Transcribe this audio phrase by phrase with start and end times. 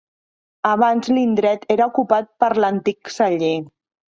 [0.69, 3.57] Abans l'indret era ocupat per l'antic celler.